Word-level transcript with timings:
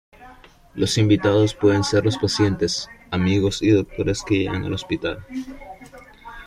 Los 0.73 0.97
invitados 0.97 1.53
pueden 1.53 1.83
ser 1.83 2.03
los 2.05 2.17
pacientes, 2.17 2.87
amigos 3.11 3.61
y 3.61 3.69
doctores 3.69 4.23
que 4.25 4.33
lleguen 4.33 4.63
al 4.65 4.73
hospital. 4.73 5.23